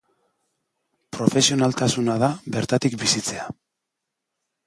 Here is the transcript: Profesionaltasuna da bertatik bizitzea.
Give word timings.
Profesionaltasuna 1.17 2.15
da 2.25 2.31
bertatik 2.55 2.97
bizitzea. 3.05 3.45